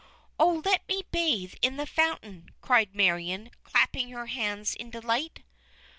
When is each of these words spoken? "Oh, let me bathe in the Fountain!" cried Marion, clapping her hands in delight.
"Oh, 0.39 0.63
let 0.65 0.87
me 0.89 1.03
bathe 1.11 1.53
in 1.61 1.77
the 1.77 1.85
Fountain!" 1.85 2.49
cried 2.59 2.95
Marion, 2.95 3.51
clapping 3.63 4.09
her 4.09 4.25
hands 4.25 4.73
in 4.73 4.89
delight. 4.89 5.43